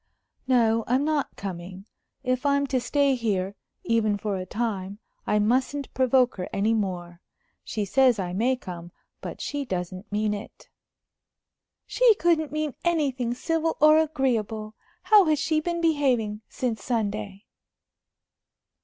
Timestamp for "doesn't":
9.63-10.11